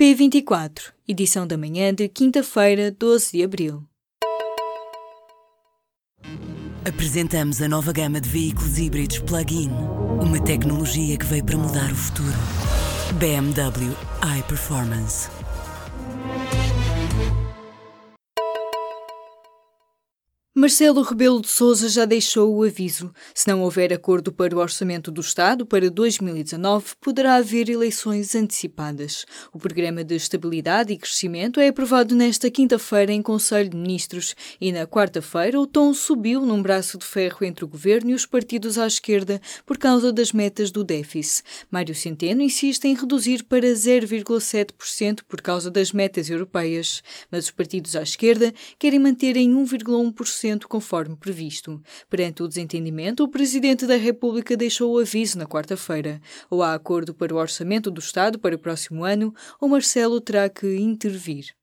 [0.00, 3.84] P24, edição da manhã de quinta-feira, 12 de abril.
[6.88, 9.68] Apresentamos a nova gama de veículos híbridos plug-in.
[10.22, 12.32] Uma tecnologia que veio para mudar o futuro.
[13.18, 13.94] BMW
[14.38, 15.28] iPerformance.
[20.60, 23.10] Marcelo Rebelo de Sousa já deixou o aviso.
[23.34, 29.24] Se não houver acordo para o Orçamento do Estado para 2019, poderá haver eleições antecipadas.
[29.54, 34.70] O Programa de Estabilidade e Crescimento é aprovado nesta quinta-feira em Conselho de Ministros e
[34.70, 38.76] na quarta-feira o tom subiu num braço de ferro entre o governo e os partidos
[38.76, 41.42] à esquerda por causa das metas do déficit.
[41.70, 47.96] Mário Centeno insiste em reduzir para 0,7% por causa das metas europeias, mas os partidos
[47.96, 51.80] à esquerda querem manter em 1,1% conforme previsto.
[52.08, 56.20] Perante o desentendimento, o Presidente da República deixou o aviso na quarta-feira.
[56.48, 60.48] Ou há acordo para o orçamento do Estado para o próximo ano, ou Marcelo terá
[60.48, 61.59] que intervir.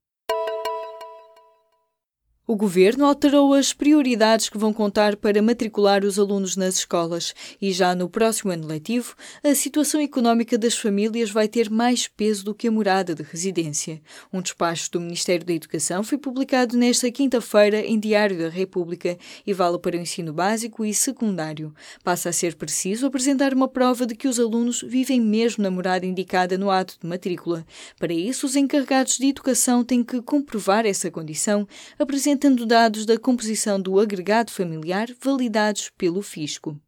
[2.49, 7.73] O governo alterou as prioridades que vão contar para matricular os alunos nas escolas e
[7.73, 12.55] já no próximo ano letivo, a situação económica das famílias vai ter mais peso do
[12.55, 14.01] que a morada de residência.
[14.31, 19.51] Um despacho do Ministério da Educação foi publicado nesta quinta-feira em Diário da República e
[19.51, 21.75] vale para o ensino básico e secundário.
[22.01, 26.05] Passa a ser preciso apresentar uma prova de que os alunos vivem mesmo na morada
[26.05, 27.67] indicada no ato de matrícula.
[27.99, 31.67] Para isso, os encarregados de educação têm que comprovar essa condição,
[31.99, 36.79] apresentando apresentando dados da composição do agregado familiar validados pelo Fisco.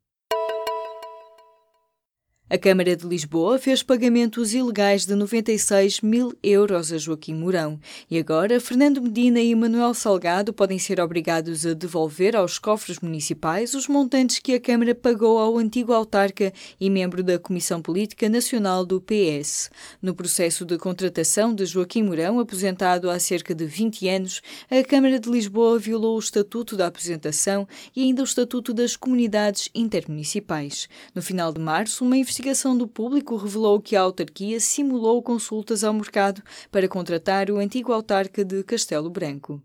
[2.52, 8.18] A Câmara de Lisboa fez pagamentos ilegais de 96 mil euros a Joaquim Mourão e
[8.18, 13.88] agora Fernando Medina e Manuel Salgado podem ser obrigados a devolver aos cofres municipais os
[13.88, 19.00] montantes que a Câmara pagou ao antigo autarca e membro da Comissão Política Nacional do
[19.00, 19.70] PS.
[20.02, 24.42] No processo de contratação de Joaquim Mourão, aposentado há cerca de 20 anos,
[24.72, 29.70] a Câmara de Lisboa violou o Estatuto da Aposentação e ainda o Estatuto das Comunidades
[29.76, 30.90] Intermunicipais.
[31.14, 35.84] No final de março, uma investigação investigação do público revelou que a autarquia simulou consultas
[35.84, 36.42] ao mercado
[36.72, 39.62] para contratar o antigo autarca de Castelo Branco.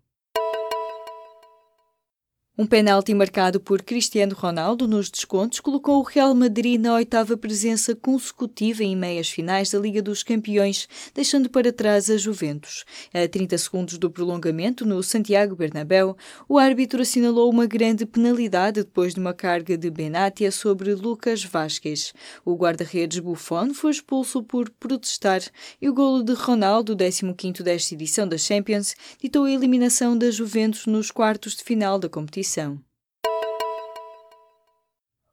[2.57, 7.93] Um penalti marcado por Cristiano Ronaldo nos descontos colocou o Real Madrid na oitava presença
[7.93, 12.85] consecutiva em meias finais da Liga dos Campeões, deixando para trás a Juventus.
[13.13, 16.15] A 30 segundos do prolongamento no Santiago Bernabéu,
[16.47, 22.13] o árbitro assinalou uma grande penalidade depois de uma carga de Benatia sobre Lucas Vasquez.
[22.45, 25.41] O guarda-redes Buffon foi expulso por protestar
[25.81, 30.85] e o golo de Ronaldo, 15º desta edição da Champions, ditou a eliminação da Juventus
[30.85, 32.84] nos quartos de final da competição instituição.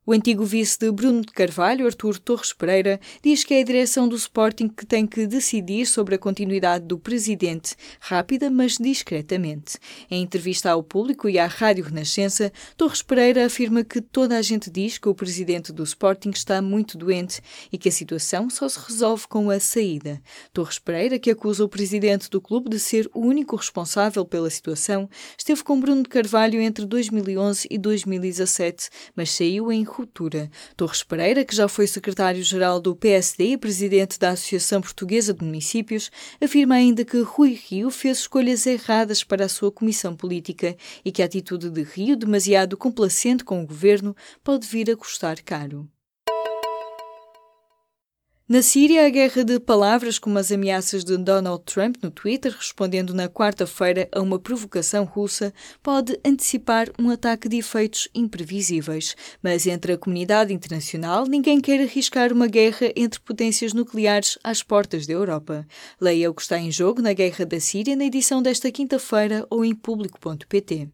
[0.05, 4.09] O antigo vice de Bruno de Carvalho, Artur Torres Pereira, diz que é a direção
[4.09, 9.79] do Sporting que tem que decidir sobre a continuidade do presidente, rápida mas discretamente.
[10.11, 14.69] Em entrevista ao público e à Rádio Renascença, Torres Pereira afirma que toda a gente
[14.69, 17.41] diz que o presidente do Sporting está muito doente
[17.71, 20.21] e que a situação só se resolve com a saída.
[20.53, 25.09] Torres Pereira, que acusa o presidente do clube de ser o único responsável pela situação,
[25.39, 30.51] esteve com Bruno de Carvalho entre 2011 e 2017, mas saiu em Agricultura.
[30.77, 36.11] Torres Pereira, que já foi secretário-geral do PSD e presidente da Associação Portuguesa de Municípios,
[36.43, 41.23] afirma ainda que Rui Rio fez escolhas erradas para a sua comissão política e que
[41.23, 45.89] a atitude de Rio, demasiado complacente com o governo, pode vir a custar caro.
[48.53, 53.15] Na Síria, a guerra de palavras como as ameaças de Donald Trump no Twitter, respondendo
[53.15, 59.17] na quarta-feira a uma provocação russa, pode antecipar um ataque de efeitos imprevisíveis.
[59.43, 65.07] Mas entre a comunidade internacional, ninguém quer arriscar uma guerra entre potências nucleares às portas
[65.07, 65.67] da Europa.
[65.99, 69.65] Leia o que está em jogo na guerra da Síria na edição desta quinta-feira ou
[69.65, 70.91] em público.pt.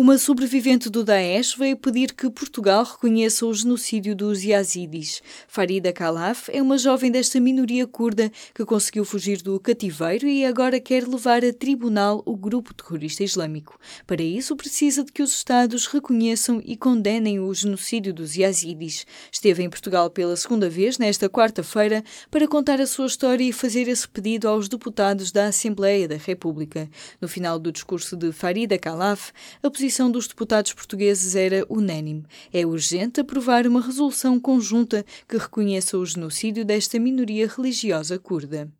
[0.00, 5.20] Uma sobrevivente do Daesh veio pedir que Portugal reconheça o genocídio dos Yazidis.
[5.48, 10.78] Farida Khalaf é uma jovem desta minoria curda que conseguiu fugir do cativeiro e agora
[10.78, 13.76] quer levar a tribunal o grupo terrorista islâmico.
[14.06, 19.04] Para isso, precisa de que os Estados reconheçam e condenem o genocídio dos Yazidis.
[19.32, 23.88] Esteve em Portugal pela segunda vez nesta quarta-feira para contar a sua história e fazer
[23.88, 26.88] esse pedido aos deputados da Assembleia da República.
[27.20, 32.24] No final do discurso de Farida Khalaf, a posição dos deputados portugueses era unânime.
[32.52, 38.70] É urgente aprovar uma resolução conjunta que reconheça o genocídio desta minoria religiosa curda.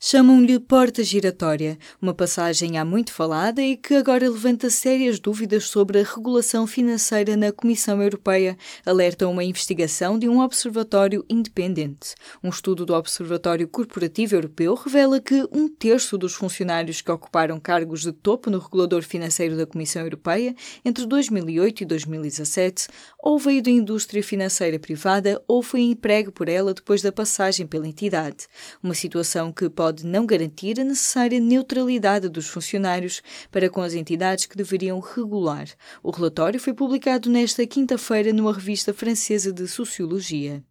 [0.00, 5.98] Chamam-lhe porta giratória, uma passagem há muito falada e que agora levanta sérias dúvidas sobre
[5.98, 8.56] a regulação financeira na Comissão Europeia,
[8.86, 12.14] alerta uma investigação de um observatório independente.
[12.40, 18.02] Um estudo do Observatório Corporativo Europeu revela que um terço dos funcionários que ocuparam cargos
[18.02, 20.54] de topo no regulador financeiro da Comissão Europeia
[20.84, 22.86] entre 2008 e 2017
[23.18, 27.88] ou veio da indústria financeira privada ou foi emprego por ela depois da passagem pela
[27.88, 28.46] entidade.
[28.80, 33.94] Uma situação que pode pode não garantir a necessária neutralidade dos funcionários para com as
[33.94, 35.66] entidades que deveriam regular.
[36.02, 40.62] O relatório foi publicado nesta quinta-feira numa revista francesa de Sociologia.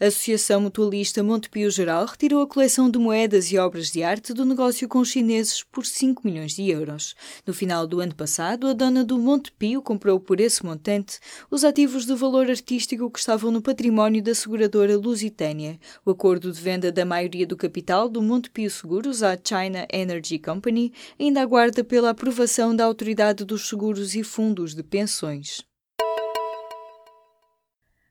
[0.00, 4.44] A Associação Mutualista Montepio Geral retirou a coleção de moedas e obras de arte do
[4.44, 7.16] negócio com os chineses por 5 milhões de euros.
[7.44, 11.18] No final do ano passado, a dona do Montepio comprou por esse montante
[11.50, 15.80] os ativos de valor artístico que estavam no património da seguradora Lusitânia.
[16.06, 20.92] O acordo de venda da maioria do capital do Montepio Seguros à China Energy Company
[21.18, 25.66] ainda aguarda pela aprovação da Autoridade dos Seguros e Fundos de Pensões.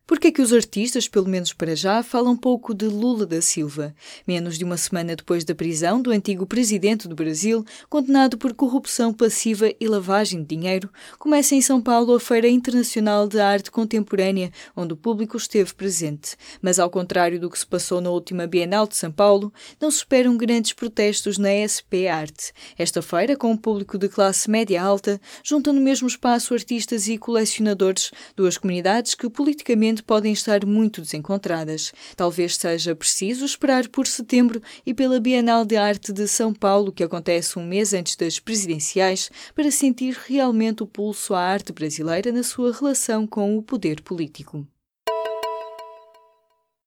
[0.07, 3.41] Por que é que os artistas, pelo menos para já, falam pouco de Lula da
[3.41, 3.93] Silva?
[4.25, 9.13] Menos de uma semana depois da prisão do antigo presidente do Brasil, condenado por corrupção
[9.13, 10.89] passiva e lavagem de dinheiro,
[11.19, 16.37] começa em São Paulo a Feira Internacional de Arte Contemporânea, onde o público esteve presente.
[16.61, 19.97] Mas, ao contrário do que se passou na última Bienal de São Paulo, não se
[19.97, 22.53] esperam grandes protestos na SP Arte.
[22.77, 27.17] Esta feira, com um público de classe média alta, junta no mesmo espaço artistas e
[27.17, 31.91] colecionadores, duas comunidades que politicamente podem estar muito desencontradas.
[32.15, 37.03] Talvez seja preciso esperar por setembro e pela Bienal de Arte de São Paulo, que
[37.03, 42.43] acontece um mês antes das presidenciais, para sentir realmente o pulso à arte brasileira na
[42.43, 44.67] sua relação com o poder político.